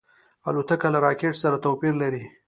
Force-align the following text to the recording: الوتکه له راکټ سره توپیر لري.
الوتکه 0.47 0.87
له 0.93 0.99
راکټ 1.05 1.33
سره 1.43 1.61
توپیر 1.65 1.93
لري. 2.01 2.23